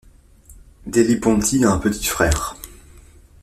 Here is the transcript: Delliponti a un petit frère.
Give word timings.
Delliponti 0.87 1.63
a 1.63 1.69
un 1.71 1.77
petit 1.77 2.05
frère. 2.07 2.55